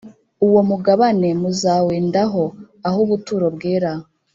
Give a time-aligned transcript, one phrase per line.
[0.45, 2.43] Uwo mugabane muzawendaho
[2.87, 3.91] ah ubuturo bwera